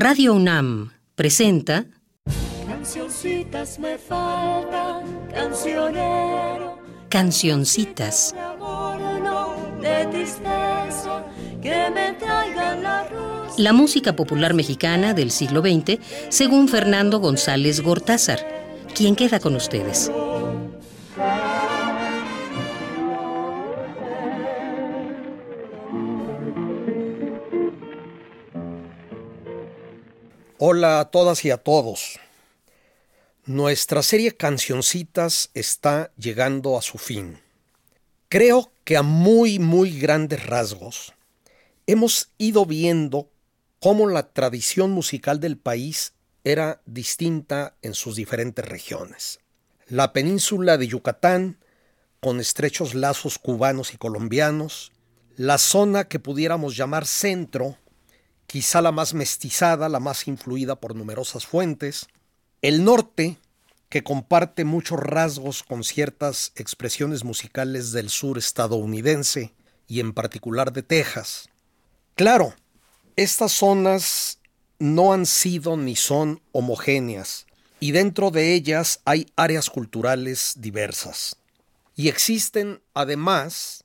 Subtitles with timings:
[0.00, 1.86] Radio UNAM presenta
[2.68, 5.02] Cancioncitas me faltan,
[5.34, 6.78] cancionero.
[7.08, 8.32] Cancioncitas.
[8.32, 11.24] De amor, no de tristeza,
[11.60, 13.54] que me traigan la rosa.
[13.56, 18.38] La música popular mexicana del siglo XX, según Fernando González Gortázar.
[18.94, 20.12] ¿Quién queda con ustedes?
[30.60, 32.18] Hola a todas y a todos.
[33.46, 37.38] Nuestra serie Cancioncitas está llegando a su fin.
[38.28, 41.14] Creo que a muy, muy grandes rasgos
[41.86, 43.30] hemos ido viendo
[43.78, 49.38] cómo la tradición musical del país era distinta en sus diferentes regiones.
[49.86, 51.58] La península de Yucatán,
[52.18, 54.90] con estrechos lazos cubanos y colombianos,
[55.36, 57.78] la zona que pudiéramos llamar centro,
[58.48, 62.08] quizá la más mestizada, la más influida por numerosas fuentes,
[62.62, 63.36] el norte,
[63.90, 69.54] que comparte muchos rasgos con ciertas expresiones musicales del sur estadounidense
[69.86, 71.48] y en particular de Texas.
[72.14, 72.54] Claro,
[73.16, 74.40] estas zonas
[74.78, 77.46] no han sido ni son homogéneas
[77.80, 81.36] y dentro de ellas hay áreas culturales diversas.
[81.94, 83.84] Y existen además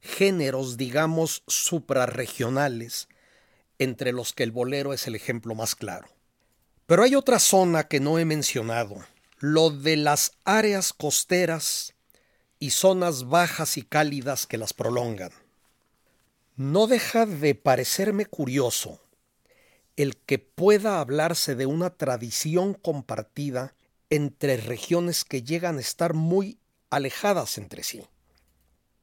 [0.00, 3.07] géneros, digamos, suprarregionales,
[3.78, 6.08] entre los que el bolero es el ejemplo más claro.
[6.86, 8.96] Pero hay otra zona que no he mencionado,
[9.38, 11.94] lo de las áreas costeras
[12.58, 15.30] y zonas bajas y cálidas que las prolongan.
[16.56, 19.00] No deja de parecerme curioso
[19.96, 23.74] el que pueda hablarse de una tradición compartida
[24.10, 28.02] entre regiones que llegan a estar muy alejadas entre sí.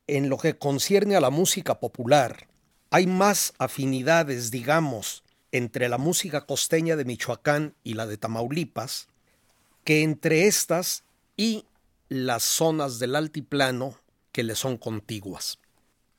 [0.08, 2.48] En lo que concierne a la música popular,
[2.96, 9.10] hay más afinidades, digamos, entre la música costeña de Michoacán y la de Tamaulipas,
[9.84, 11.04] que entre estas
[11.36, 11.66] y
[12.08, 14.00] las zonas del altiplano
[14.32, 15.60] que le son contiguas.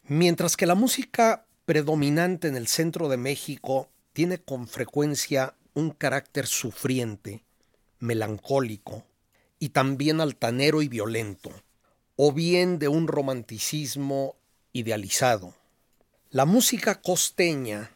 [0.03, 6.47] Mientras que la música predominante en el centro de México tiene con frecuencia un carácter
[6.47, 7.43] sufriente,
[8.01, 9.03] melancólico
[9.59, 11.53] y también altanero y violento,
[12.17, 14.37] o bien de un romanticismo
[14.75, 15.55] idealizado.
[16.37, 17.93] La música costeña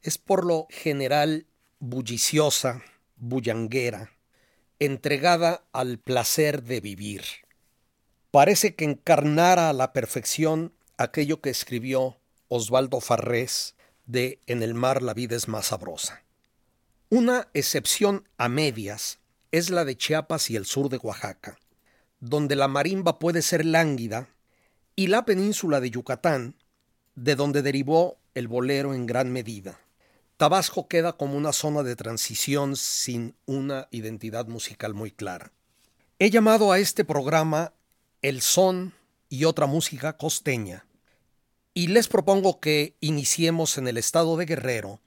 [0.00, 1.44] es por lo general
[1.78, 2.82] bulliciosa,
[3.16, 4.12] bullanguera,
[4.78, 7.22] entregada al placer de vivir.
[8.30, 12.16] Parece que encarnara a la perfección aquello que escribió
[12.48, 13.74] Osvaldo Farrés
[14.06, 16.22] de En el mar la vida es más sabrosa.
[17.10, 19.18] Una excepción a medias
[19.50, 21.58] es la de Chiapas y el sur de Oaxaca,
[22.20, 24.30] donde la marimba puede ser lánguida,
[24.96, 26.56] y la península de Yucatán,
[27.14, 29.78] de donde derivó el bolero en gran medida.
[30.36, 35.52] Tabasco queda como una zona de transición sin una identidad musical muy clara.
[36.18, 37.72] He llamado a este programa
[38.22, 38.94] El son
[39.28, 40.86] y otra música costeña,
[41.74, 45.00] y les propongo que iniciemos en el estado de Guerrero,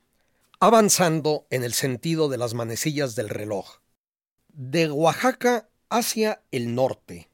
[0.59, 3.79] avanzando en el sentido de las manecillas del reloj.
[4.49, 7.29] De Oaxaca hacia el norte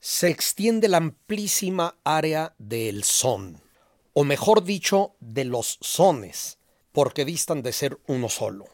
[0.00, 3.60] se extiende la amplísima área del son
[4.14, 6.58] o mejor dicho, de los sones,
[6.92, 8.66] porque distan de ser uno solo.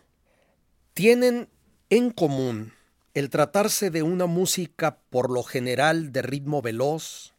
[0.95, 1.49] Tienen
[1.91, 2.75] en común
[3.15, 7.35] el tratarse de una música por lo general de ritmo veloz,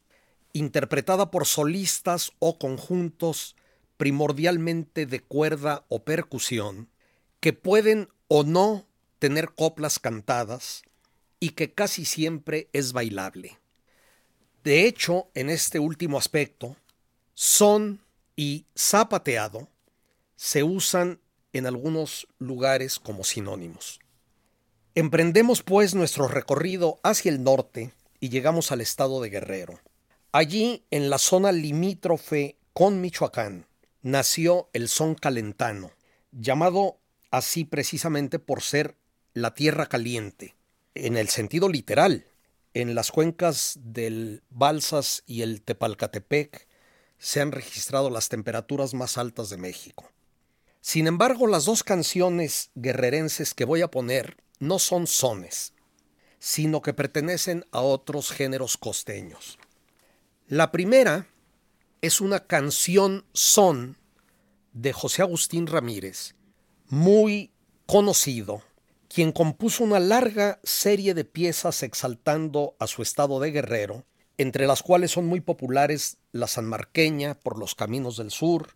[0.53, 3.55] interpretada por solistas o conjuntos
[3.97, 6.89] primordialmente de cuerda o percusión,
[7.39, 8.87] que pueden o no
[9.19, 10.83] tener coplas cantadas
[11.39, 13.59] y que casi siempre es bailable.
[14.63, 16.75] De hecho, en este último aspecto,
[17.41, 18.01] son
[18.35, 19.69] y zapateado
[20.35, 21.21] se usan
[21.53, 24.01] en algunos lugares como sinónimos.
[24.93, 29.79] Emprendemos pues nuestro recorrido hacia el norte y llegamos al estado de Guerrero.
[30.33, 33.67] Allí, en la zona limítrofe con Michoacán,
[34.01, 35.91] nació el son calentano,
[36.33, 36.97] llamado
[37.31, 38.97] así precisamente por ser
[39.33, 40.55] la tierra caliente,
[40.93, 42.25] en el sentido literal.
[42.73, 46.67] En las cuencas del Balsas y el Tepalcatepec
[47.19, 50.09] se han registrado las temperaturas más altas de México.
[50.81, 55.73] Sin embargo, las dos canciones guerrerenses que voy a poner no son sones,
[56.39, 59.59] sino que pertenecen a otros géneros costeños.
[60.47, 61.27] La primera
[62.01, 63.97] es una canción son
[64.71, 66.35] de José Agustín Ramírez,
[66.87, 67.51] muy
[67.85, 68.63] conocido,
[69.09, 74.05] quien compuso una larga serie de piezas exaltando a su estado de guerrero
[74.39, 78.75] entre las cuales son muy populares la sanmarqueña por los caminos del sur,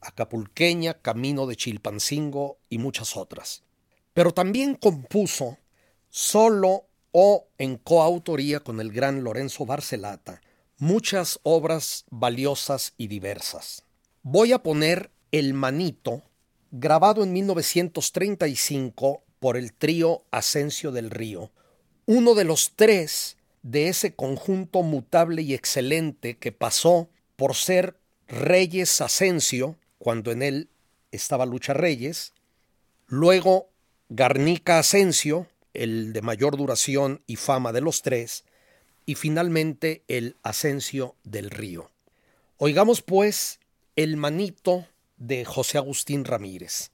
[0.00, 3.62] Acapulqueña, Camino de Chilpancingo y muchas otras.
[4.12, 5.58] Pero también compuso
[6.10, 10.40] solo o en coautoría con el gran Lorenzo Barcelata
[10.82, 13.84] muchas obras valiosas y diversas.
[14.24, 16.22] Voy a poner El Manito,
[16.72, 21.52] grabado en 1935 por el trío Asensio del Río,
[22.06, 27.96] uno de los tres de ese conjunto mutable y excelente que pasó por ser
[28.28, 30.68] Reyes Asensio, cuando en él
[31.10, 32.32] estaba Lucha Reyes,
[33.06, 33.68] luego
[34.08, 38.44] Garnica Asensio, el de mayor duración y fama de los tres,
[39.06, 41.90] y finalmente el Asensio del Río.
[42.58, 43.60] Oigamos pues
[43.96, 44.86] el manito
[45.16, 46.90] de José Agustín Ramírez.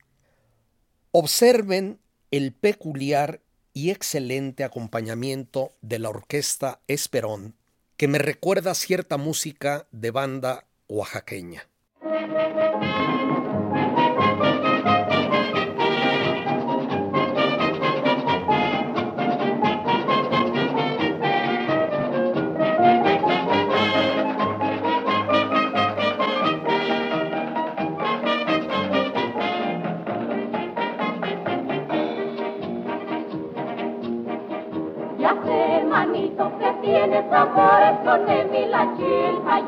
[1.13, 1.99] Observen
[2.31, 3.41] el peculiar
[3.79, 7.55] y excelente acompañamiento de la orquesta Esperón,
[7.97, 11.69] que me recuerda cierta música de banda oaxaqueña.
[37.39, 39.61] Tienes amores con Emi la chilpa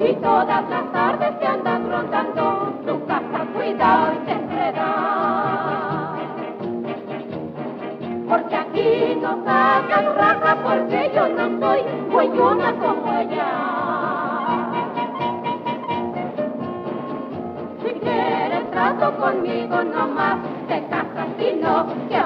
[0.00, 4.86] y todas las tardes te andas rondando tu casa, cuidado y te enredas.
[8.28, 11.80] Porque aquí no sacan raja porque yo no soy
[12.10, 13.46] huellona como ella.
[17.84, 22.16] Si quieres trato conmigo nomás, te casas y no te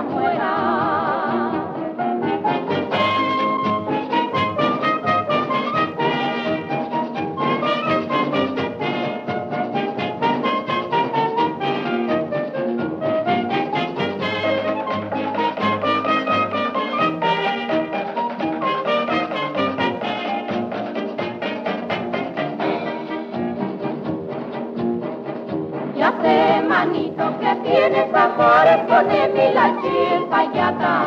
[29.54, 29.66] la
[30.30, 31.04] y.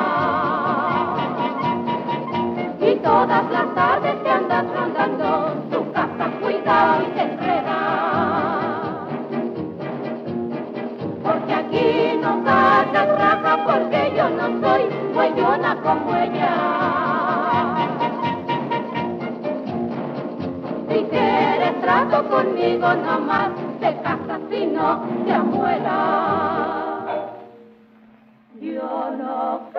[2.81, 7.69] Y todas las tardes te andas rondando tu casa, cuidado y te enredas.
[11.23, 14.83] Porque aquí no sacas raja, porque yo no soy
[15.13, 16.55] bueyona como ella.
[20.89, 23.49] Si quieres trato conmigo nomás,
[23.79, 25.78] te casas si no te amuelas.
[29.29, 29.78] Yo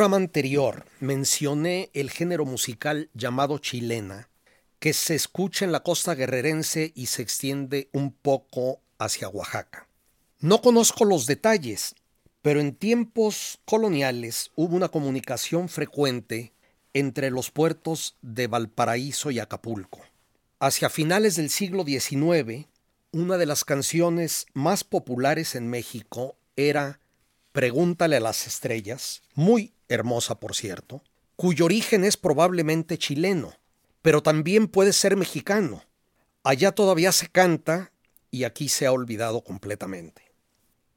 [0.00, 4.30] programa anterior mencioné el género musical llamado chilena,
[4.78, 9.88] que se escucha en la costa guerrerense y se extiende un poco hacia Oaxaca.
[10.38, 11.94] No conozco los detalles,
[12.40, 16.54] pero en tiempos coloniales hubo una comunicación frecuente
[16.94, 20.00] entre los puertos de Valparaíso y Acapulco.
[20.60, 22.68] Hacia finales del siglo XIX,
[23.12, 26.99] una de las canciones más populares en México era
[27.52, 31.02] Pregúntale a las estrellas, muy hermosa por cierto,
[31.36, 33.54] cuyo origen es probablemente chileno,
[34.02, 35.82] pero también puede ser mexicano.
[36.44, 37.92] Allá todavía se canta
[38.30, 40.22] y aquí se ha olvidado completamente.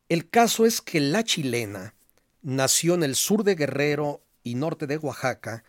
[0.10, 1.96] El caso es que la chilena
[2.42, 5.64] nació en el sur de Guerrero y norte de Oaxaca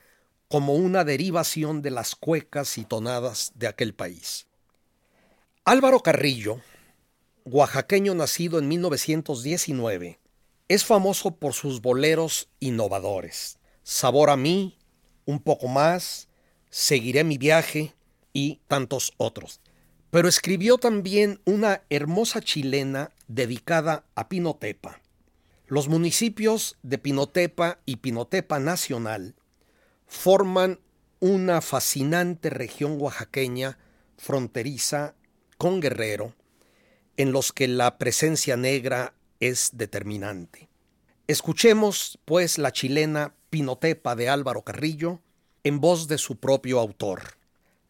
[0.49, 4.47] como una derivación de las cuecas y tonadas de aquel país.
[5.65, 6.61] Álvaro Carrillo,
[7.45, 10.19] oaxaqueño nacido en 1919,
[10.69, 13.59] es famoso por sus boleros innovadores.
[13.83, 14.79] Sabor a mí,
[15.27, 16.29] un poco más,
[16.77, 17.95] Seguiré mi viaje
[18.33, 19.61] y tantos otros.
[20.11, 25.01] Pero escribió también una hermosa chilena dedicada a Pinotepa.
[25.69, 29.37] Los municipios de Pinotepa y Pinotepa Nacional
[30.09, 30.81] forman
[31.21, 33.79] una fascinante región oaxaqueña
[34.19, 35.15] fronteriza
[35.57, 36.35] con Guerrero,
[37.17, 39.15] en los que la presencia negra
[39.49, 40.69] es determinante.
[41.27, 45.21] Escuchemos, pues, la chilena Pinotepa de Álvaro Carrillo,
[45.63, 47.39] en voz de su propio autor.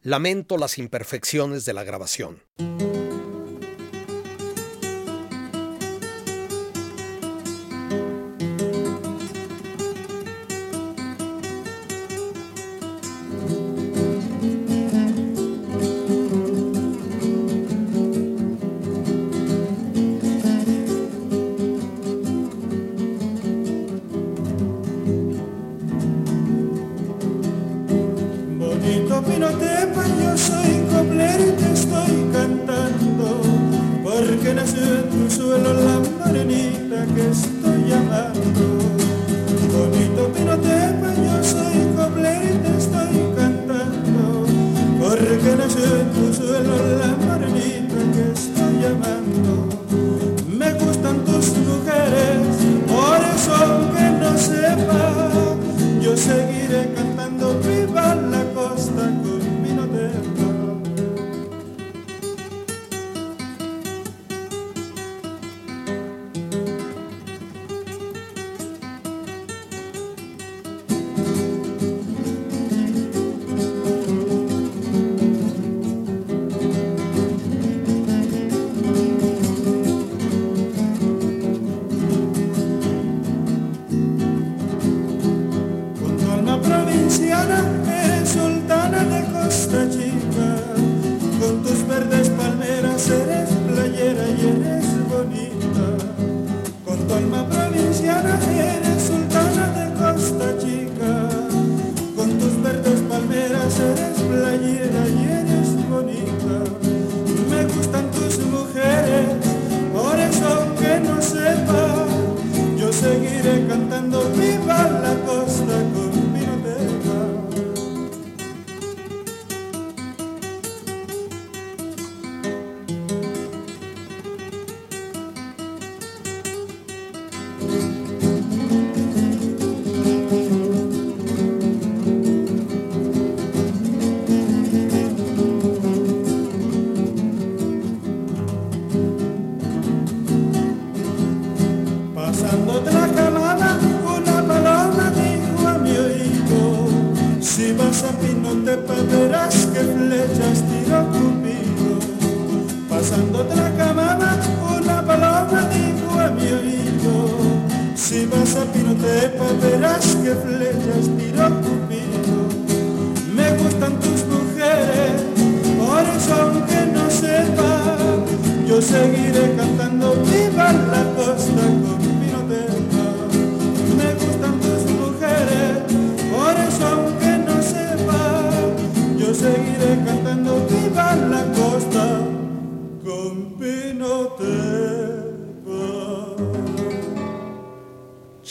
[0.02, 2.42] Lamento las imperfecciones de la grabación.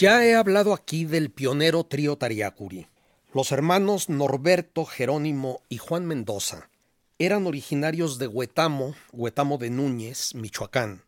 [0.03, 2.87] Ya he hablado aquí del pionero trío Tariacuri.
[3.33, 6.69] Los hermanos Norberto, Jerónimo y Juan Mendoza
[7.19, 11.03] eran originarios de Huetamo, Huetamo de Núñez, Michoacán,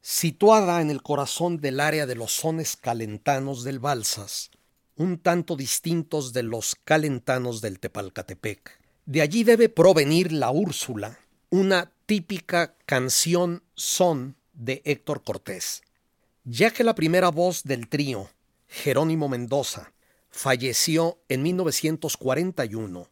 [0.00, 4.50] situada en el corazón del área de los sones calentanos del Balsas,
[4.96, 8.80] un tanto distintos de los calentanos del Tepalcatepec.
[9.04, 11.18] De allí debe provenir la Úrsula,
[11.50, 15.82] una típica canción son de Héctor Cortés.
[16.44, 18.28] Ya que la primera voz del trío,
[18.66, 19.92] Jerónimo Mendoza,
[20.28, 23.08] falleció en 1941,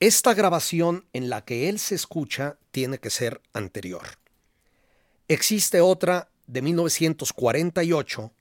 [0.00, 4.02] esta grabación en la que él se escucha tiene que ser anterior.
[5.28, 8.32] Existe otra de 1948,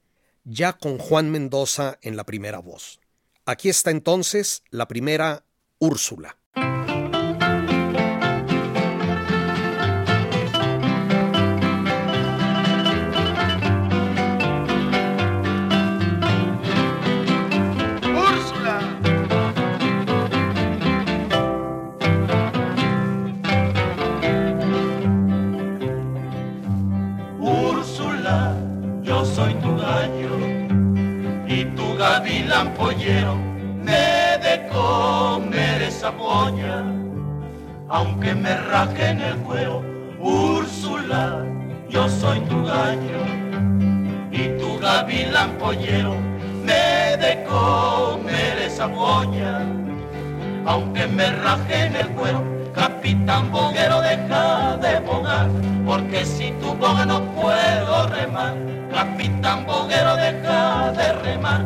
[0.44, 3.00] ya con Juan Mendoza en la primera voz.
[3.46, 5.46] Aquí está entonces la primera
[5.78, 6.41] Úrsula.
[33.84, 36.84] Me de comer esa polla,
[37.90, 39.82] aunque me raje en el cuero,
[40.20, 41.46] Úrsula,
[41.90, 43.22] yo soy tu gallo.
[44.32, 46.16] Y tu gavilán pollero
[46.64, 49.60] me de comer esa polla,
[50.66, 55.50] aunque me raje en el cuero, capitán boguero deja de bogar,
[55.86, 58.56] porque si tu boga no puedo remar,
[58.94, 61.66] capitán boguero deja de remar,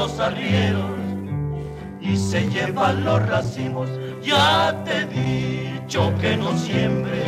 [0.00, 0.96] los arrieros
[2.00, 3.86] y se llevan los racimos.
[4.22, 7.22] Ya te he dicho que no siembre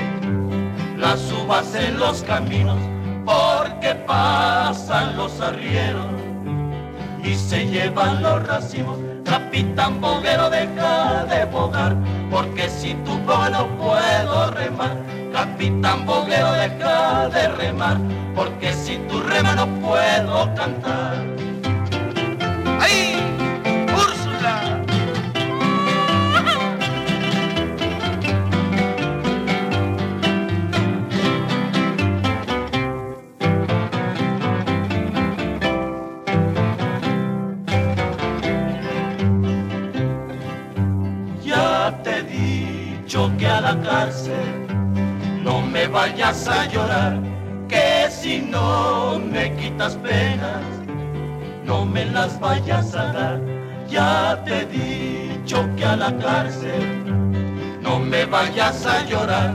[0.96, 2.78] las uvas en los caminos
[3.26, 6.06] porque pasan los arrieros
[7.22, 8.98] y se llevan los racimos.
[9.22, 11.94] Capitán Boguero deja de bogar,
[12.30, 13.64] porque si tu boga
[46.48, 47.18] a llorar,
[47.68, 50.62] que si no me quitas penas,
[51.64, 53.40] no me las vayas a dar.
[53.88, 57.04] Ya te he dicho que a la cárcel
[57.82, 59.54] no me vayas a llorar,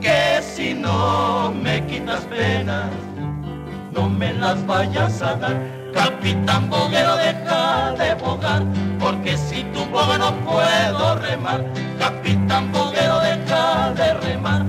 [0.00, 2.90] que si no me quitas penas,
[3.92, 5.56] no me las vayas a dar.
[5.94, 8.62] Capitán Boguero deja de bogar,
[8.98, 11.64] porque si tu boga no puedo remar.
[11.98, 14.65] Capitán Boguero deja de remar,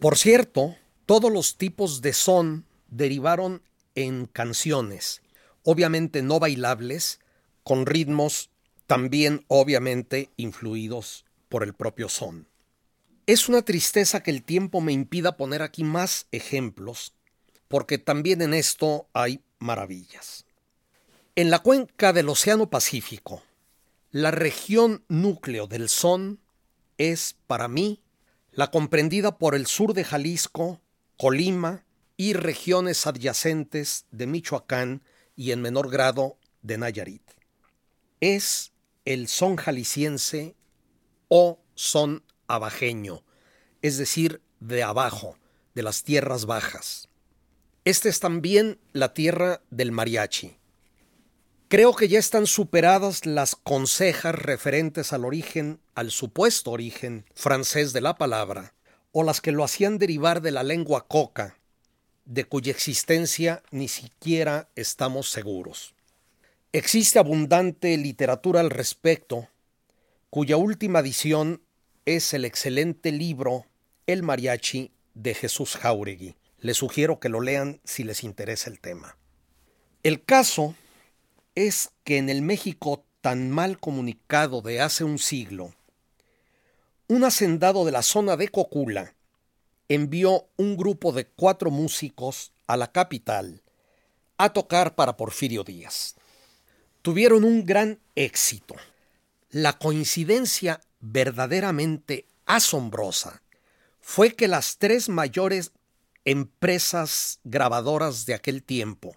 [0.00, 3.62] Por cierto, todos los tipos de son derivaron
[3.94, 5.22] en canciones,
[5.64, 7.20] obviamente no bailables,
[7.64, 8.50] con ritmos
[8.86, 12.46] también obviamente influidos por el propio son.
[13.26, 17.12] Es una tristeza que el tiempo me impida poner aquí más ejemplos,
[17.66, 20.46] porque también en esto hay maravillas.
[21.38, 23.44] En la cuenca del Océano Pacífico,
[24.10, 26.40] la región núcleo del son
[26.96, 28.02] es, para mí,
[28.50, 30.80] la comprendida por el sur de Jalisco,
[31.16, 31.84] Colima
[32.16, 35.04] y regiones adyacentes de Michoacán
[35.36, 37.22] y en menor grado de Nayarit.
[38.18, 38.72] Es
[39.04, 40.56] el son jalisciense
[41.28, 43.22] o son abajeño,
[43.80, 45.38] es decir, de abajo,
[45.76, 47.08] de las tierras bajas.
[47.84, 50.57] Esta es también la tierra del mariachi.
[51.68, 58.00] Creo que ya están superadas las consejas referentes al origen, al supuesto origen francés de
[58.00, 58.72] la palabra,
[59.12, 61.58] o las que lo hacían derivar de la lengua coca,
[62.24, 65.94] de cuya existencia ni siquiera estamos seguros.
[66.72, 69.48] Existe abundante literatura al respecto,
[70.30, 71.60] cuya última edición
[72.06, 73.66] es el excelente libro
[74.06, 76.34] El mariachi de Jesús Jauregui.
[76.60, 79.18] Les sugiero que lo lean si les interesa el tema.
[80.02, 80.74] El caso
[81.66, 85.74] es que en el México tan mal comunicado de hace un siglo,
[87.08, 89.16] un hacendado de la zona de Cocula
[89.88, 93.62] envió un grupo de cuatro músicos a la capital
[94.36, 96.14] a tocar para Porfirio Díaz.
[97.02, 98.76] Tuvieron un gran éxito.
[99.50, 103.42] La coincidencia verdaderamente asombrosa
[104.00, 105.72] fue que las tres mayores
[106.24, 109.16] empresas grabadoras de aquel tiempo,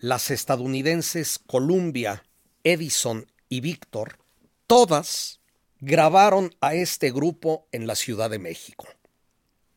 [0.00, 2.24] las estadounidenses Columbia,
[2.64, 4.18] Edison y Victor,
[4.66, 5.40] todas
[5.78, 8.86] grabaron a este grupo en la Ciudad de México.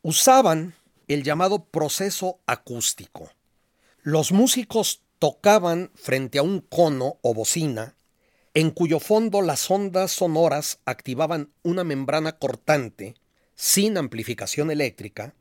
[0.01, 0.75] Usaban
[1.09, 3.31] el llamado proceso acústico.
[4.01, 7.95] Los músicos tocaban frente a un cono o bocina
[8.53, 13.15] en cuyo fondo las ondas sonoras activaban una membrana cortante
[13.55, 15.33] sin amplificación eléctrica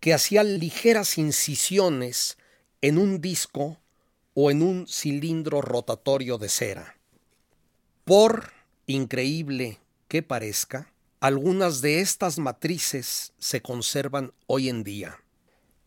[0.00, 2.38] que hacía ligeras incisiones
[2.80, 3.78] en un disco
[4.38, 6.98] o en un cilindro rotatorio de cera.
[8.04, 8.52] Por
[8.86, 15.16] increíble que parezca, algunas de estas matrices se conservan hoy en día.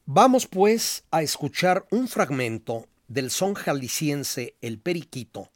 [0.07, 5.51] Vamos pues a escuchar un fragmento del son jalisciense El Periquito,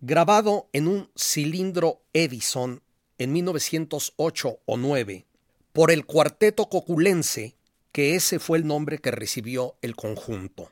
[0.00, 2.80] grabado en un cilindro Edison
[3.18, 5.26] en 1908 o 9
[5.72, 7.56] por el Cuarteto Coculense,
[7.90, 10.70] que ese fue el nombre que recibió el conjunto.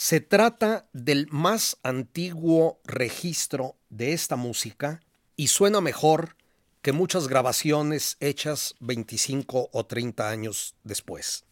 [0.00, 5.00] Se trata del más antiguo registro de esta música
[5.34, 6.36] y suena mejor
[6.82, 11.46] que muchas grabaciones hechas 25 o 30 años después.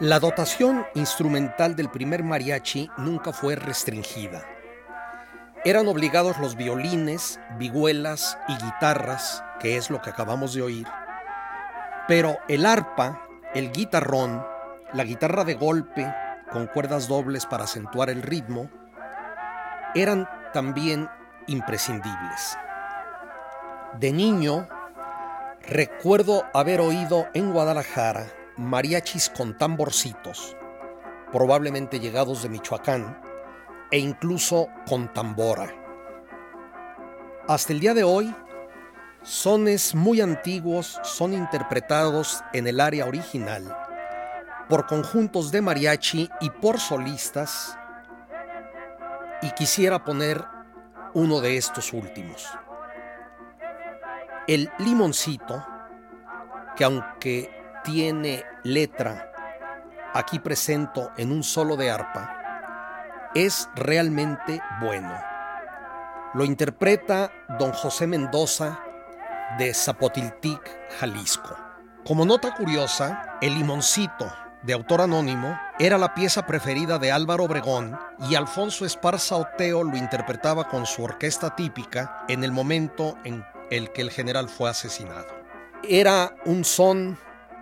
[0.00, 4.44] La dotación instrumental del primer mariachi nunca fue restringida.
[5.64, 10.86] Eran obligados los violines, vihuelas y guitarras, que es lo que acabamos de oír,
[12.06, 14.44] pero el arpa, el guitarrón,
[14.92, 16.14] la guitarra de golpe
[16.52, 18.68] con cuerdas dobles para acentuar el ritmo,
[19.94, 21.08] eran también
[21.46, 22.58] imprescindibles.
[23.98, 24.68] De niño,
[25.62, 30.56] recuerdo haber oído en Guadalajara mariachis con tamborcitos,
[31.32, 33.20] probablemente llegados de Michoacán,
[33.90, 35.72] e incluso con tambora.
[37.48, 38.34] Hasta el día de hoy,
[39.22, 43.76] sones muy antiguos son interpretados en el área original
[44.68, 47.78] por conjuntos de mariachi y por solistas,
[49.42, 50.44] y quisiera poner
[51.14, 52.48] uno de estos últimos.
[54.48, 55.64] El limoncito,
[56.74, 57.55] que aunque
[57.86, 59.30] tiene letra,
[60.12, 65.14] aquí presento en un solo de arpa, es realmente bueno.
[66.34, 68.80] Lo interpreta don José Mendoza
[69.56, 70.60] de Zapotiltic,
[70.98, 71.56] Jalisco.
[72.04, 74.32] Como nota curiosa, el limoncito
[74.64, 77.96] de autor anónimo, era la pieza preferida de Álvaro Obregón
[78.28, 83.92] y Alfonso Esparza Oteo lo interpretaba con su orquesta típica en el momento en el
[83.92, 85.28] que el general fue asesinado.
[85.84, 87.16] Era un son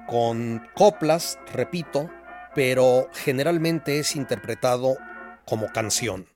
[0.06, 2.10] con coplas, repito,
[2.54, 4.96] pero generalmente es interpretado
[5.44, 6.34] como canción.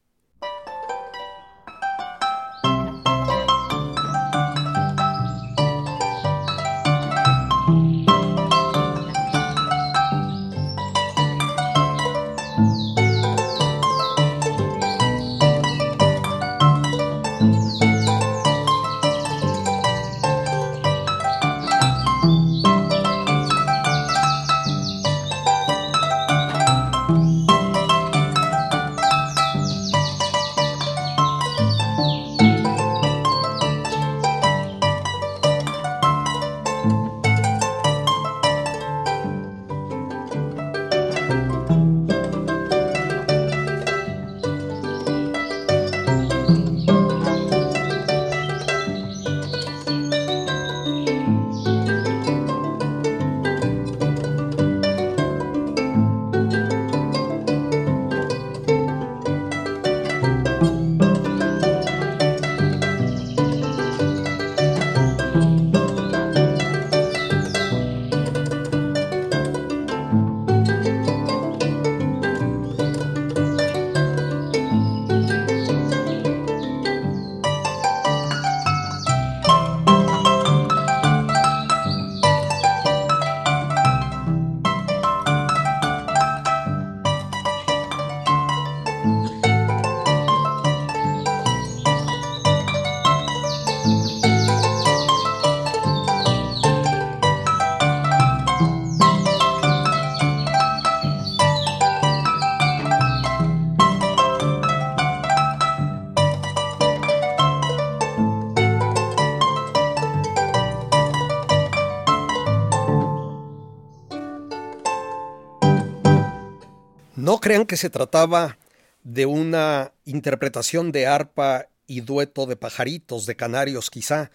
[117.39, 118.59] No crean que se trataba
[119.05, 124.33] de una interpretación de arpa y dueto de pajaritos, de canarios quizá,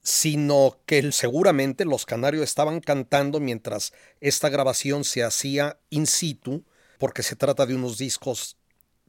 [0.00, 3.92] sino que seguramente los canarios estaban cantando mientras
[4.22, 6.64] esta grabación se hacía in situ,
[6.96, 8.56] porque se trata de unos discos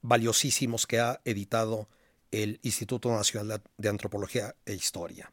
[0.01, 1.87] valiosísimos que ha editado
[2.31, 5.31] el Instituto Nacional de Antropología e Historia.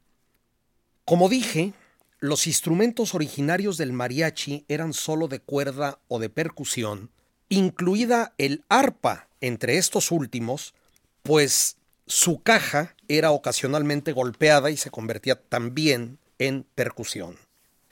[1.04, 1.72] Como dije,
[2.20, 7.10] los instrumentos originarios del mariachi eran solo de cuerda o de percusión,
[7.50, 10.74] incluida el arpa entre estos últimos,
[11.22, 17.36] pues su caja era ocasionalmente golpeada y se convertía también en percusión.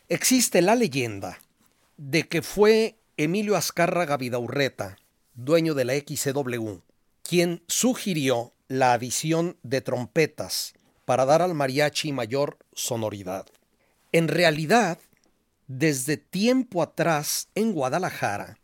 [0.09, 1.39] Existe la leyenda
[1.99, 4.97] de que fue Emilio Azcárraga Vidaurreta,
[5.35, 6.79] dueño de la XCW,
[7.23, 10.73] quien sugirió la adición de trompetas
[11.05, 13.47] para dar al mariachi mayor sonoridad.
[14.13, 14.99] En realidad,
[15.67, 18.59] desde tiempo atrás en Guadalajara,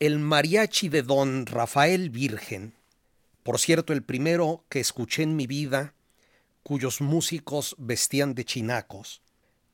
[0.00, 2.76] el mariachi de don Rafael Virgen
[3.46, 5.94] por cierto, el primero que escuché en mi vida,
[6.64, 9.22] cuyos músicos vestían de chinacos,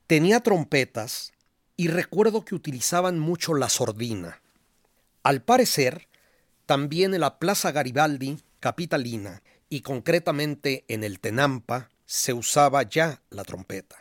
[0.05, 1.33] tenía trompetas
[1.75, 4.43] y recuerdo que utilizaban mucho la sordina.
[5.23, 6.07] Al parecer,
[6.67, 13.43] también en la Plaza Garibaldi, capitalina, y concretamente en el Tenampa, se usaba ya la
[13.43, 13.97] trompeta.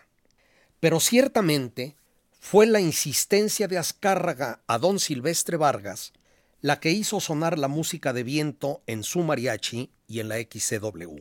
[0.80, 1.96] Pero ciertamente
[2.42, 6.12] fue la insistencia de Azcárraga a don Silvestre Vargas
[6.60, 11.20] la que hizo sonar la música de viento en su mariachi y en la XCW.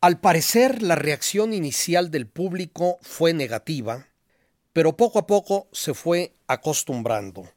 [0.00, 4.08] Al parecer, la reacción inicial del público fue negativa,
[4.72, 7.52] pero poco a poco se fue acostumbrando.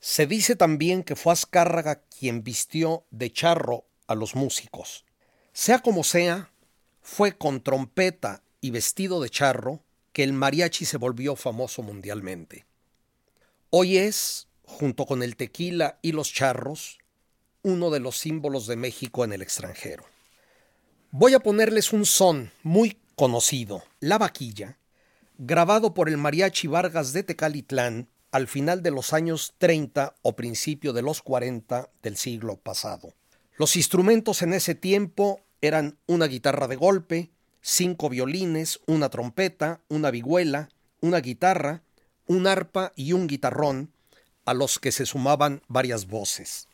[0.00, 5.04] Se dice también que fue Azcárraga quien vistió de charro a los músicos.
[5.52, 6.52] Sea como sea,
[7.00, 12.66] fue con trompeta y vestido de charro que el mariachi se volvió famoso mundialmente.
[13.70, 16.98] Hoy es junto con el tequila y los charros,
[17.62, 20.04] uno de los símbolos de México en el extranjero.
[21.10, 24.78] Voy a ponerles un son muy conocido, La Vaquilla,
[25.38, 30.92] grabado por el Mariachi Vargas de Tecalitlán al final de los años 30 o principio
[30.92, 33.14] de los 40 del siglo pasado.
[33.56, 37.30] Los instrumentos en ese tiempo eran una guitarra de golpe,
[37.62, 40.68] cinco violines, una trompeta, una vihuela,
[41.00, 41.82] una guitarra,
[42.26, 43.90] un arpa y un guitarrón,
[44.44, 46.68] a los que se sumaban varias voces.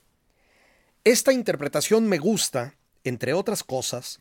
[1.04, 4.20] Esta interpretación me gusta, entre otras cosas,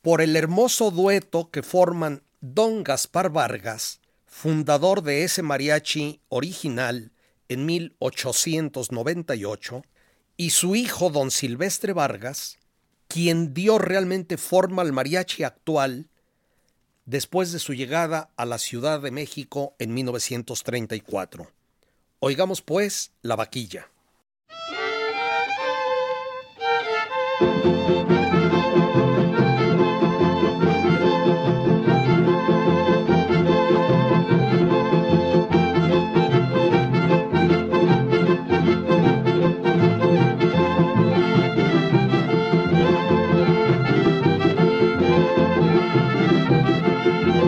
[0.00, 7.12] por el hermoso dueto que forman don Gaspar Vargas, fundador de ese mariachi original
[7.48, 9.82] en 1898,
[10.36, 12.58] y su hijo don Silvestre Vargas,
[13.08, 16.08] quien dio realmente forma al mariachi actual
[17.06, 21.50] después de su llegada a la Ciudad de México en 1934.
[22.20, 23.88] Oigamos pues la vaquilla.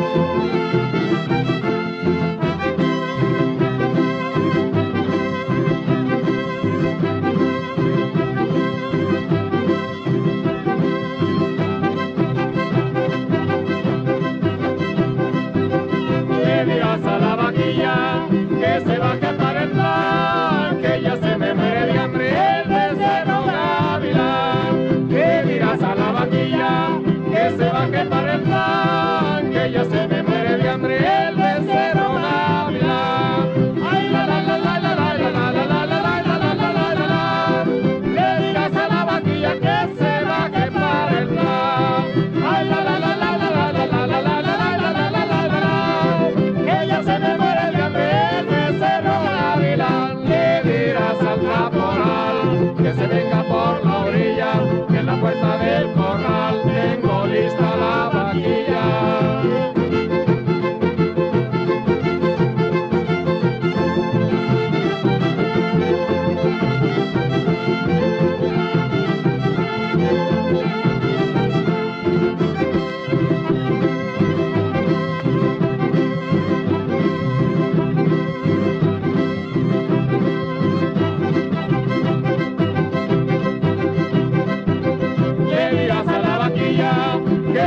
[0.01, 1.50] Música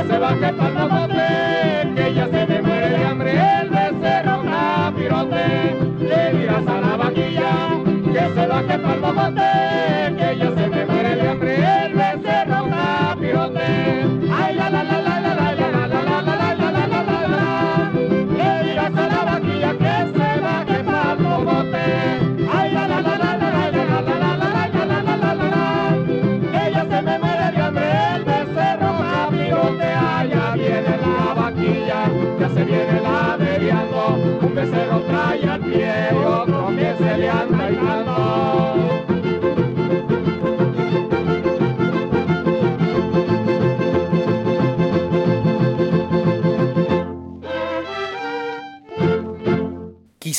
[0.08, 1.12] que palma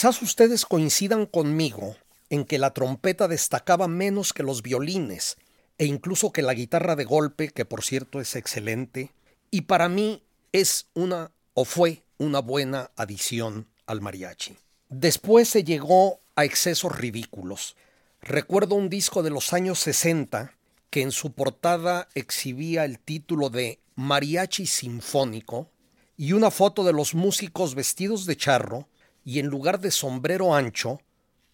[0.04, 1.96] Quizás ustedes coincidan conmigo
[2.28, 5.38] en que la trompeta destacaba menos que los violines
[5.78, 9.12] e incluso que la guitarra de golpe, que por cierto es excelente,
[9.50, 14.58] y para mí es una o fue una buena adición al mariachi.
[14.90, 17.74] Después se llegó a excesos ridículos.
[18.20, 20.52] Recuerdo un disco de los años 60
[20.90, 25.70] que en su portada exhibía el título de Mariachi Sinfónico
[26.18, 28.86] y una foto de los músicos vestidos de charro
[29.24, 31.00] y en lugar de sombrero ancho,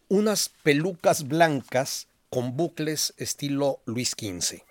[0.09, 4.63] unas pelucas blancas con bucles estilo Luis XV.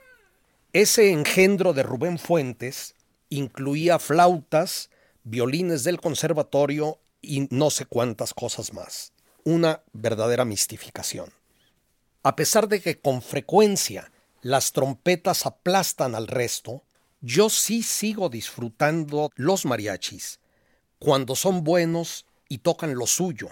[0.74, 2.96] Ese engendro de Rubén Fuentes
[3.30, 4.90] incluía flautas,
[5.24, 9.14] violines del conservatorio y no sé cuántas cosas más.
[9.44, 11.32] Una verdadera mistificación.
[12.24, 16.84] A pesar de que con frecuencia las trompetas aplastan al resto,
[17.22, 20.40] yo sí sigo disfrutando los mariachis
[21.00, 23.50] cuando son buenos y tocan lo suyo,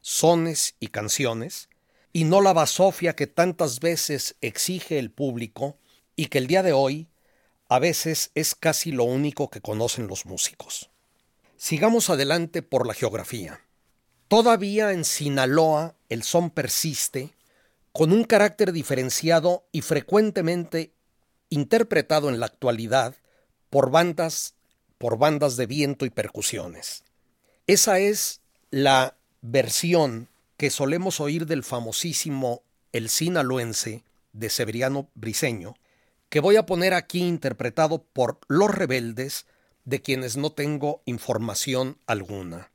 [0.00, 1.68] sones y canciones,
[2.12, 5.76] y no la basofia que tantas veces exige el público
[6.16, 7.08] y que el día de hoy
[7.68, 10.90] a veces es casi lo único que conocen los músicos.
[11.56, 13.60] Sigamos adelante por la geografía.
[14.26, 17.30] Todavía en Sinaloa el son persiste
[17.92, 20.94] con un carácter diferenciado y frecuentemente
[21.48, 23.14] interpretado en la actualidad
[23.68, 24.54] por bandas
[24.98, 27.04] por bandas de viento y percusiones.
[27.70, 28.40] Esa es
[28.72, 34.02] la versión que solemos oír del famosísimo El Sinaloense
[34.32, 35.76] de Severiano Briseño,
[36.30, 39.46] que voy a poner aquí interpretado por Los Rebeldes,
[39.84, 42.72] de quienes no tengo información alguna.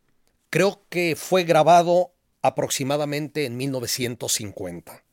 [0.49, 5.03] Creo que fue grabado aproximadamente en 1950.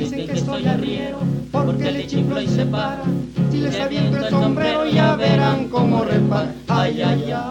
[0.00, 1.18] Dicen que soy arriero,
[1.52, 3.02] porque le chiflo y se para.
[3.50, 6.54] Si les aviento el sombrero ya verán cómo repara.
[6.68, 7.42] Ay, ay, ay.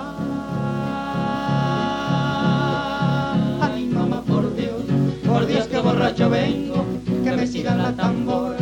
[3.62, 4.84] Ay, mamá, por Dios,
[5.26, 6.86] por Dios que borracho vengo,
[7.24, 8.58] que me sigan la tambora,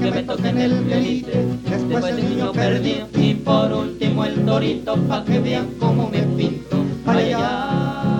[0.00, 5.24] que me toquen el pelite, después el niño perdido y por último el torito pa'
[5.24, 6.76] que vean cómo me pinto.
[7.06, 8.19] Ay, ay,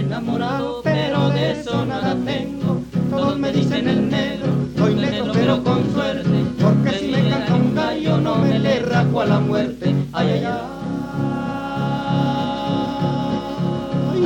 [0.00, 2.80] enamorado, pero de eso nada tengo.
[3.10, 6.44] Todos me dicen el negro, soy negro pero con suerte.
[6.60, 9.94] Porque si me canta un gallo no me le rajo a la muerte.
[10.12, 10.60] Ay, ay, ay.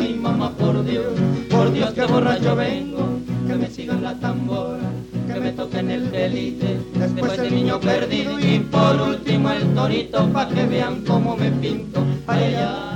[0.01, 1.13] Ay, mamá, por Dios,
[1.51, 3.19] por Dios que borracho vengo.
[3.47, 4.91] Que me sigan la tambora,
[5.27, 6.79] que me toquen el delite.
[6.95, 12.03] Después el niño perdido y por último el torito pa' que vean cómo me pinto.
[12.27, 12.94] Ay, ay, ay.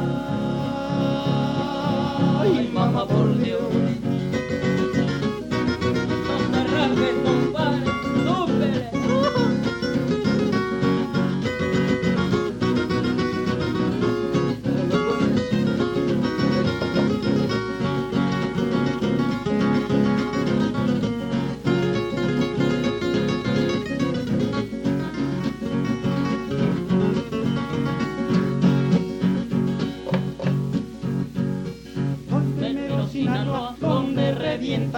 [2.98, 3.06] Ay,
[7.24, 7.47] mamá,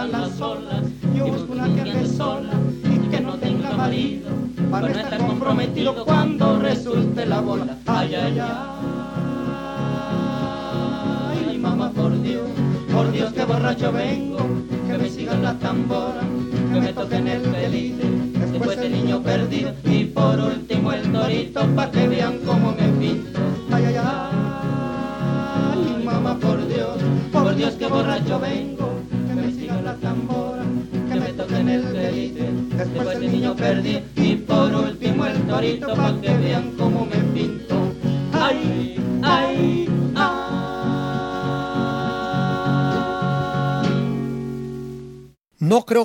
[0.01, 0.80] revientan las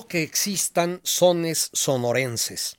[0.04, 2.76] Que existan sones sonorenses,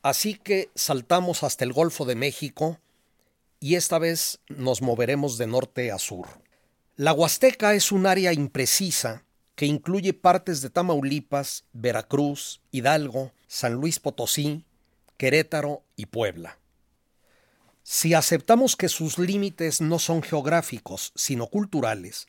[0.00, 2.78] así que saltamos hasta el Golfo de México
[3.58, 6.28] y esta vez nos moveremos de norte a sur.
[6.96, 9.24] La Huasteca es un área imprecisa
[9.56, 14.64] que incluye partes de Tamaulipas, Veracruz, Hidalgo, San Luis Potosí,
[15.16, 16.58] Querétaro y Puebla.
[17.82, 22.28] Si aceptamos que sus límites no son geográficos, sino culturales,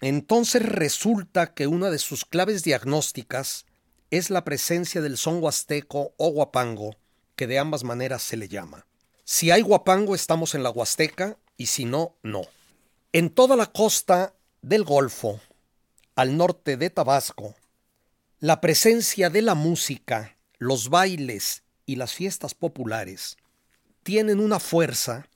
[0.00, 3.66] entonces resulta que una de sus claves diagnósticas
[4.10, 6.96] es la presencia del son huasteco o guapango,
[7.36, 8.86] que de ambas maneras se le llama.
[9.24, 12.42] Si hay guapango estamos en la Huasteca y si no, no.
[13.12, 15.40] En toda la costa del Golfo,
[16.14, 17.54] al norte de Tabasco,
[18.40, 23.36] la presencia de la música, los bailes y las fiestas populares
[24.02, 25.28] tienen una fuerza,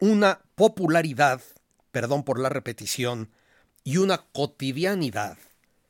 [0.00, 1.42] una popularidad,
[1.90, 3.30] perdón por la repetición,
[3.84, 5.36] y una cotidianidad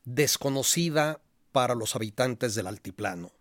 [0.04, 1.20] desconocida
[1.57, 3.32] para los habitantes del altiplano,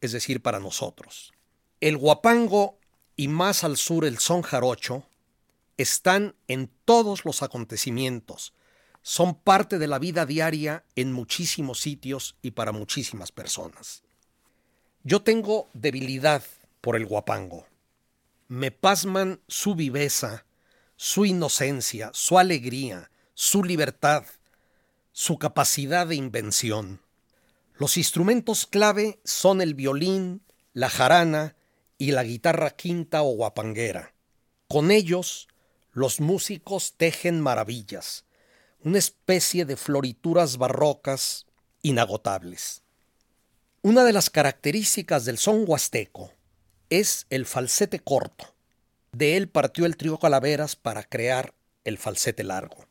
[0.00, 1.34] es decir, para nosotros.
[1.82, 2.78] El guapango
[3.14, 5.04] y más al sur el son jarocho
[5.76, 8.54] están en todos los acontecimientos,
[9.02, 14.02] son parte de la vida diaria en muchísimos sitios y para muchísimas personas.
[15.02, 16.42] Yo tengo debilidad
[16.80, 17.66] por el guapango.
[18.48, 20.46] Me pasman su viveza,
[20.96, 24.24] su inocencia, su alegría, su libertad,
[25.12, 27.02] su capacidad de invención.
[27.74, 30.42] Los instrumentos clave son el violín,
[30.72, 31.56] la jarana
[31.98, 34.14] y la guitarra quinta o guapanguera.
[34.68, 35.48] Con ellos,
[35.92, 38.24] los músicos tejen maravillas,
[38.80, 41.46] una especie de florituras barrocas
[41.82, 42.82] inagotables.
[43.82, 46.32] Una de las características del son huasteco
[46.88, 48.54] es el falsete corto.
[49.12, 51.54] De él partió el trío Calaveras para crear
[51.84, 52.86] el falsete largo.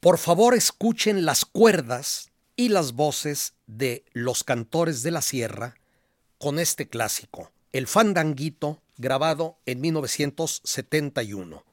[0.00, 5.74] Por favor escuchen las cuerdas y las voces de los cantores de la sierra
[6.38, 11.64] con este clásico, El Fandanguito, grabado en 1971.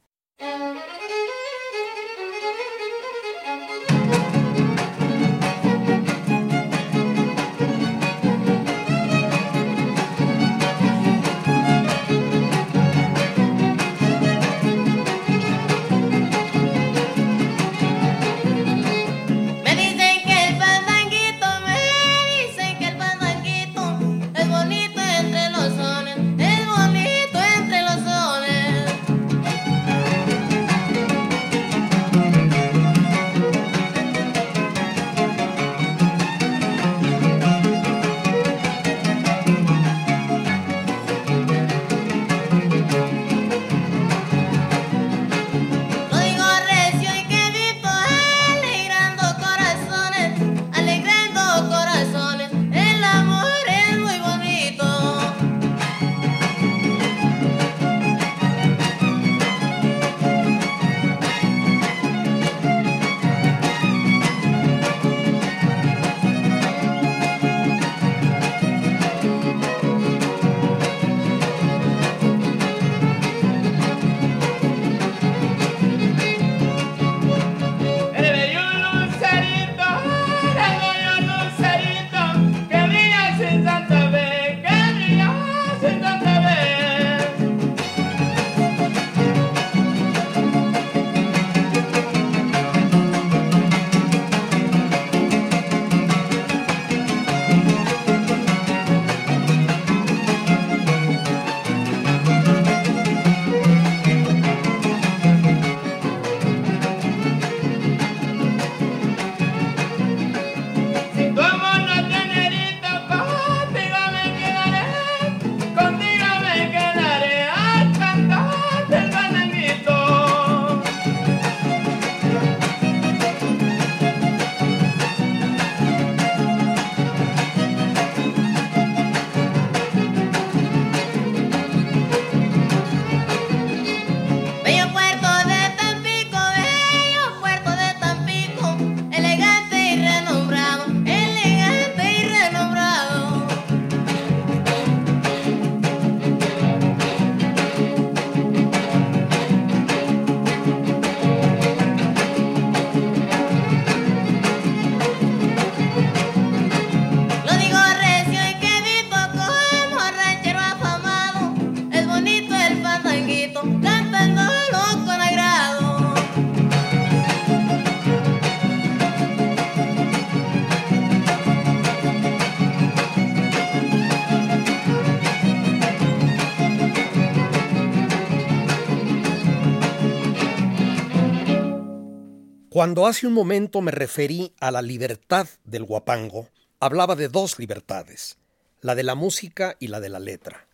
[182.83, 186.49] Cuando hace un momento me referí a la libertad del guapango,
[186.81, 188.37] hablaba de dos libertades,
[188.81, 190.67] la de la música y la de la letra.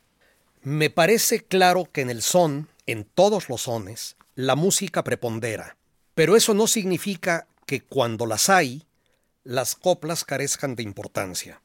[0.64, 5.78] Me parece claro que en el son, en todos los sones, la música prepondera,
[6.16, 8.88] pero eso no significa que cuando las hay,
[9.43, 11.62] las coplas carezcan de importancia.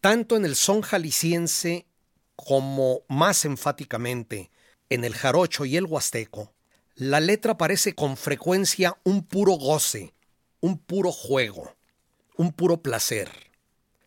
[0.00, 1.84] Tanto en el son jalisciense
[2.36, 4.52] como más enfáticamente
[4.88, 6.53] en el jarocho y el huasteco,
[6.96, 10.14] la letra parece con frecuencia un puro goce,
[10.60, 11.74] un puro juego,
[12.36, 13.30] un puro placer.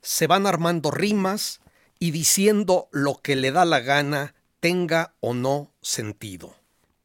[0.02, 1.60] Se van armando rimas
[2.00, 6.56] y diciendo lo que le da la gana, tenga o no sentido.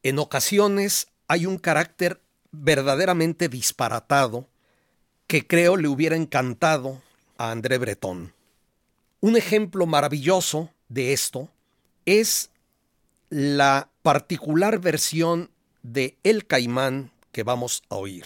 [0.03, 2.21] En ocasiones hay un carácter
[2.51, 4.47] verdaderamente disparatado
[5.27, 7.01] que creo le hubiera encantado
[7.37, 8.33] a André Breton.
[9.19, 11.49] Un ejemplo maravilloso de esto
[12.05, 12.51] es
[13.29, 15.49] la particular versión
[15.83, 18.25] de El Caimán que vamos a oír.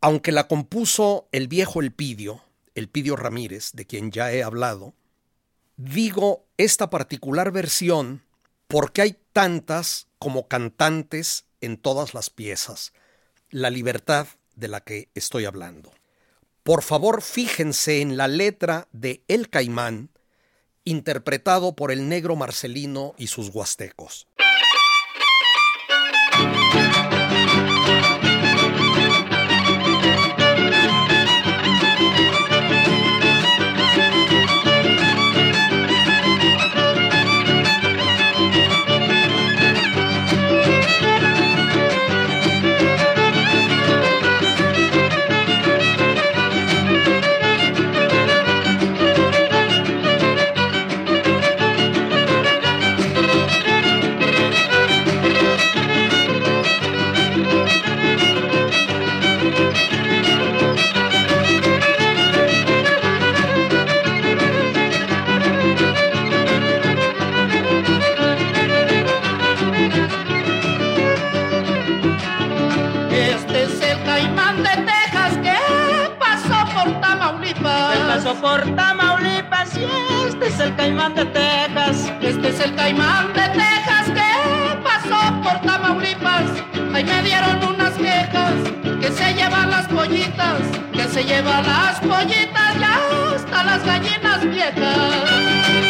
[0.00, 2.42] Aunque la compuso el viejo Elpidio,
[2.74, 4.94] Elpidio Ramírez, de quien ya he hablado,
[5.76, 8.22] digo esta particular versión
[8.68, 12.92] porque hay tantas como cantantes en todas las piezas,
[13.50, 15.92] la libertad de la que estoy hablando.
[16.62, 20.10] Por favor, fíjense en la letra de El Caimán,
[20.84, 24.26] interpretado por el negro Marcelino y sus huastecos.
[26.38, 26.97] Este
[78.40, 79.84] por Tamaulipas y
[80.26, 82.12] este es el caimán de Texas.
[82.20, 86.44] Este es el caimán de Texas que pasó por Tamaulipas.
[86.94, 88.54] Ahí me dieron unas quejas
[89.00, 90.60] que se llevan las pollitas,
[90.92, 95.87] que se llevan las pollitas ya hasta las gallinas viejas.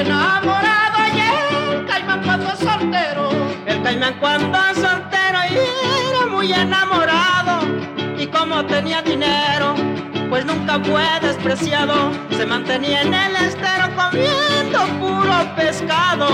[0.00, 3.30] Enamorado y el caimán cuando soltero.
[3.66, 5.56] El caimán cuando soltero y
[6.10, 7.60] era muy enamorado.
[8.18, 9.74] Y como tenía dinero,
[10.28, 12.10] pues nunca fue despreciado.
[12.30, 16.28] Se mantenía en el estero comiendo puro pescado.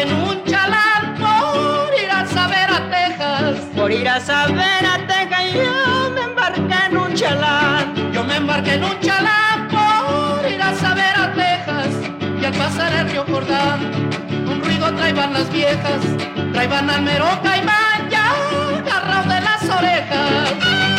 [0.00, 3.58] En un chalán por ir a saber a Texas.
[3.76, 8.12] Por ir a saber a Texas yo me embarqué en un chalán.
[8.12, 11.92] Yo me embarqué en un chalán por ir a saber a Texas.
[12.40, 13.80] Y al pasar el río Jordán,
[14.52, 16.00] un ruido traían las viejas.
[16.52, 18.26] Traían al mero caimán ya
[18.78, 20.93] agarrado de las orejas.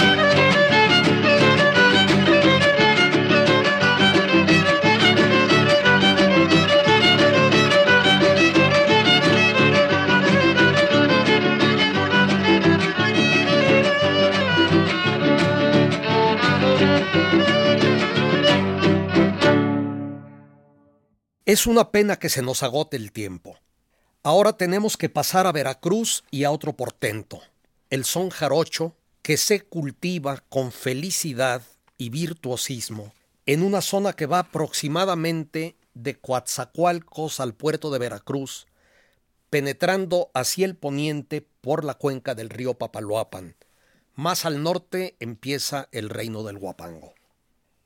[21.46, 23.60] Es una pena que se nos agote el tiempo.
[24.24, 27.40] Ahora tenemos que pasar a Veracruz y a otro portento,
[27.92, 31.62] el son jarocho, que se cultiva con felicidad
[32.00, 33.14] y virtuosismo
[33.46, 38.66] en una zona que va aproximadamente de Coatzacoalcos al puerto de Veracruz,
[39.52, 43.56] penetrando hacia el poniente por la cuenca del río Papaloapan.
[44.16, 47.14] Más al norte empieza el reino del Huapango.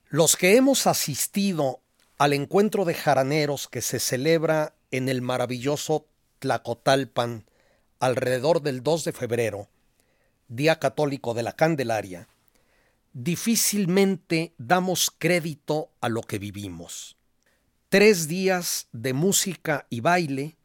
[0.07, 1.81] Los que hemos asistido
[2.19, 6.05] al encuentro de jaraneros que se celebra en el maravilloso
[6.39, 7.45] Tlacotalpan
[7.99, 9.69] alrededor del 2 de febrero,
[10.49, 12.27] Día Católico de la Candelaria,
[13.13, 17.15] difícilmente damos crédito a lo que vivimos.
[17.87, 20.57] Tres días de música y baile,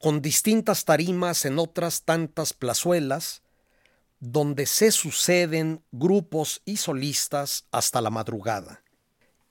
[0.00, 3.42] con distintas tarimas en otras tantas plazuelas,
[4.18, 8.81] donde se suceden grupos y solistas hasta la madrugada.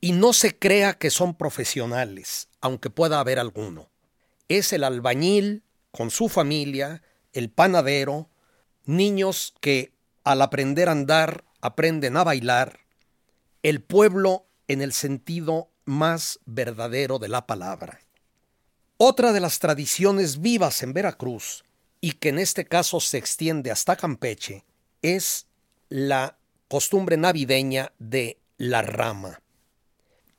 [0.02, 3.90] Y no se crea que son profesionales, aunque pueda haber alguno.
[4.50, 8.30] Es el albañil con su familia, el panadero,
[8.84, 9.94] niños que
[10.24, 12.80] al aprender a andar aprenden a bailar,
[13.64, 18.00] el pueblo en el sentido más verdadero de la palabra.
[18.98, 21.64] Otra de las tradiciones vivas en Veracruz,
[22.02, 24.66] y que en este caso se extiende hasta Campeche,
[25.02, 25.48] es
[25.90, 26.38] la
[26.68, 29.40] costumbre navideña de la rama.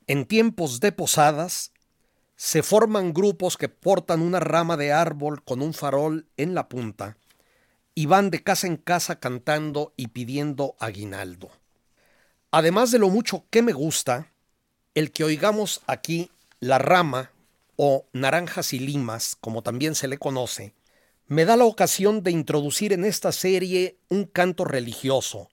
[0.07, 1.71] En tiempos de posadas,
[2.35, 7.17] se forman grupos que portan una rama de árbol con un farol en la punta
[7.95, 11.51] y van de casa en casa cantando y pidiendo aguinaldo.
[12.51, 14.33] Además de lo mucho que me gusta,
[14.93, 17.31] el que oigamos aquí la rama
[17.77, 20.73] o naranjas y limas, como también se le conoce,
[21.27, 25.49] me da la ocasión de introducir en esta serie un canto religioso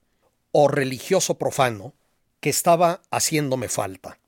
[0.50, 1.94] o religioso profano
[2.40, 4.19] que estaba haciéndome falta.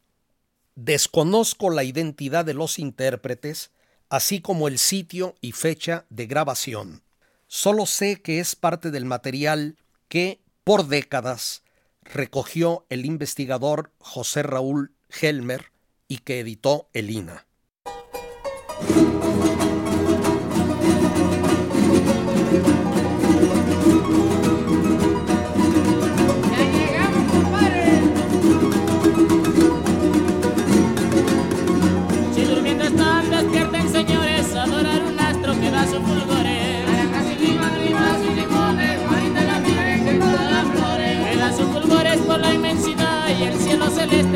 [0.75, 3.71] Desconozco la identidad de los intérpretes,
[4.09, 7.03] así como el sitio y fecha de grabación.
[7.47, 9.77] Solo sé que es parte del material
[10.09, 11.63] que, por décadas,
[12.03, 15.73] recogió el investigador José Raúl Helmer
[16.09, 17.47] y que editó el INA.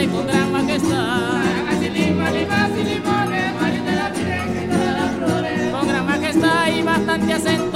[0.08, 1.42] Con gran majestad.
[5.72, 7.75] Con gran majestad y bastante acento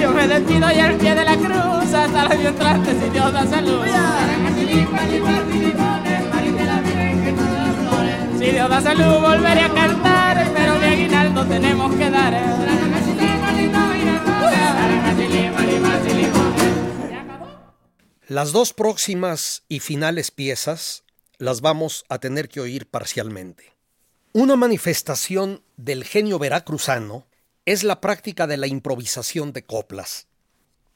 [0.00, 3.46] yo me despido y al pie de la cruz hasta Dios trastes si Dios da
[3.46, 3.84] salud.
[8.38, 12.60] Si Dios da salud volveré a cantar, pero de aguinaldo tenemos que dar.
[18.26, 21.02] Las dos próximas y finales piezas
[21.38, 23.74] las vamos a tener que oír parcialmente.
[24.32, 27.26] Una manifestación del genio veracruzano
[27.70, 30.26] es la práctica de la improvisación de coplas.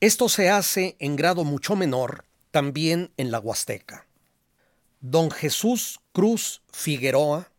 [0.01, 4.09] Esto se hace en grado mucho menor también en la Huasteca.
[5.01, 7.53] Don Jesús Cruz Figueroa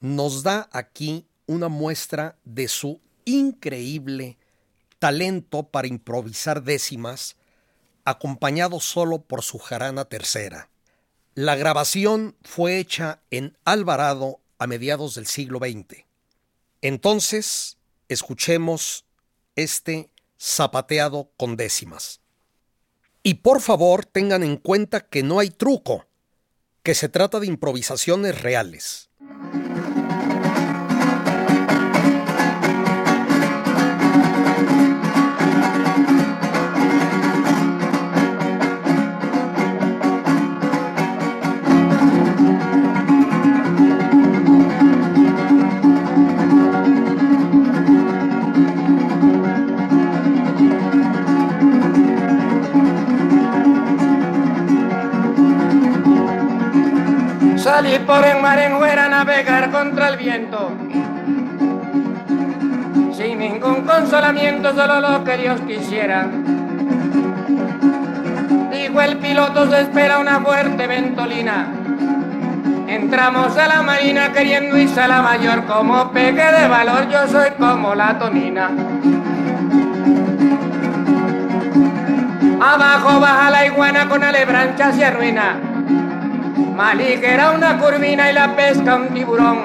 [0.00, 4.38] nos da aquí una muestra de su increíble
[4.98, 7.36] talento para improvisar décimas,
[8.04, 10.68] acompañado solo por su jarana tercera.
[11.34, 16.06] La grabación fue hecha en Alvarado a mediados del siglo XX.
[16.82, 17.77] Entonces,
[18.08, 19.04] escuchemos
[19.56, 22.20] este zapateado con décimas.
[23.22, 26.06] Y por favor tengan en cuenta que no hay truco,
[26.82, 29.10] que se trata de improvisaciones reales.
[58.08, 60.72] Por en mar en fuera navegar contra el viento.
[63.12, 66.26] Sin ningún consolamiento, solo lo que Dios quisiera.
[68.72, 71.66] Dijo el piloto, se espera una fuerte ventolina.
[72.86, 75.66] Entramos a la marina queriendo irse a la mayor.
[75.66, 78.70] Como pegue de valor, yo soy como la tonina.
[82.58, 85.67] Abajo baja la iguana con alebrancha y arruina.
[86.78, 89.58] Más ligera una curvina y la pesca un tiburón.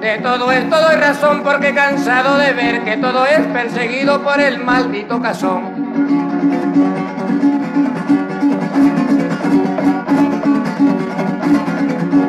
[0.00, 4.62] De todo esto doy razón porque cansado de ver que todo es perseguido por el
[4.62, 5.90] maldito cazón.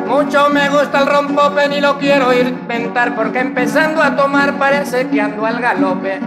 [0.08, 5.06] Mucho me gusta el rompope y lo quiero ir inventar porque empezando a tomar parece
[5.06, 6.18] que ando al galope.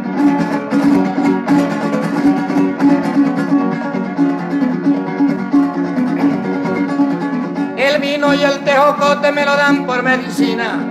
[7.81, 10.85] El vino y el tejocote me lo dan por medicina.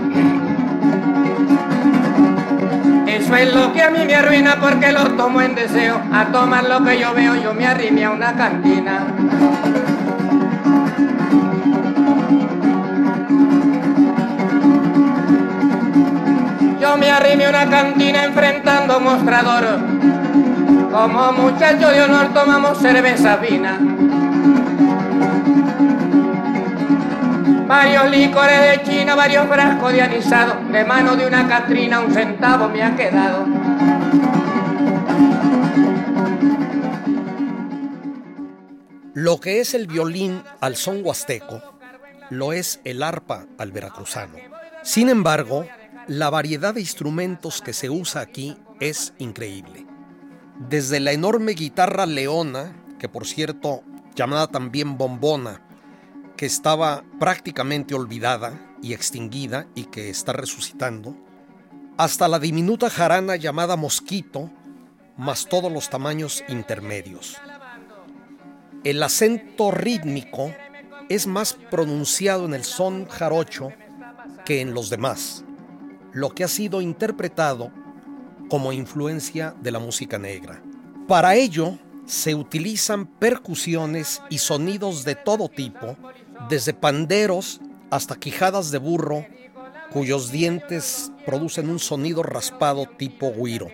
[3.06, 6.00] Eso es lo que a mí me arruina porque lo tomo en deseo.
[6.12, 9.06] A tomar lo que yo veo, yo me arrimé a una cantina.
[16.80, 19.78] Yo me arrimé a una cantina enfrentando mostrador.
[20.90, 23.78] Como muchachos de honor tomamos cerveza fina.
[27.70, 30.60] Varios licores de China, varios frascos de anisado.
[30.72, 33.46] De mano de una Catrina un centavo me ha quedado.
[39.14, 41.62] Lo que es el violín al son huasteco,
[42.30, 44.34] lo es el arpa al veracruzano.
[44.82, 45.64] Sin embargo,
[46.08, 49.86] la variedad de instrumentos que se usa aquí es increíble.
[50.58, 53.84] Desde la enorme guitarra leona, que por cierto,
[54.16, 55.62] llamada también bombona,
[56.40, 61.14] que estaba prácticamente olvidada y extinguida y que está resucitando,
[61.98, 64.50] hasta la diminuta jarana llamada mosquito,
[65.18, 67.36] más todos los tamaños intermedios.
[68.84, 70.50] El acento rítmico
[71.10, 73.68] es más pronunciado en el son jarocho
[74.46, 75.44] que en los demás,
[76.14, 77.70] lo que ha sido interpretado
[78.48, 80.62] como influencia de la música negra.
[81.06, 85.98] Para ello, se utilizan percusiones y sonidos de todo tipo,
[86.48, 87.60] desde panderos
[87.90, 89.26] hasta quijadas de burro,
[89.92, 93.68] cuyos dientes producen un sonido raspado tipo guiro.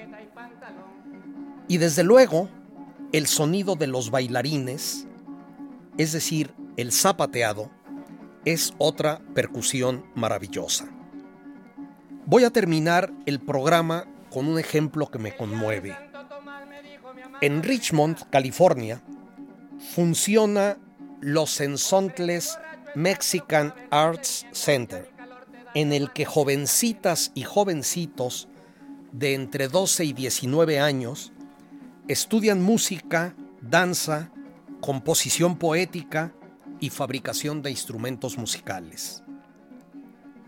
[1.69, 2.49] Y desde luego,
[3.13, 5.07] el sonido de los bailarines,
[5.99, 7.71] es decir, el zapateado,
[8.45, 10.87] es otra percusión maravillosa.
[12.25, 15.97] Voy a terminar el programa con un ejemplo que me conmueve.
[17.41, 19.03] En Richmond, California,
[19.95, 20.79] funciona
[21.27, 22.57] los Ensontles
[22.95, 25.11] Mexican Arts Center,
[25.75, 28.47] en el que jovencitas y jovencitos
[29.11, 31.33] de entre 12 y 19 años
[32.07, 34.31] estudian música, danza,
[34.81, 36.33] composición poética
[36.79, 39.25] y fabricación de instrumentos musicales.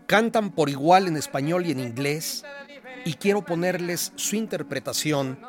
[0.07, 2.45] Cantan por igual en español y en inglés
[3.03, 5.41] y quiero ponerles su interpretación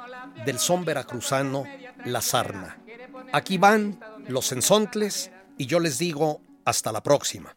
[0.45, 1.63] del son veracruzano
[2.05, 2.80] La Sarna.
[3.33, 7.57] Aquí van los ensontles y yo les digo hasta la próxima.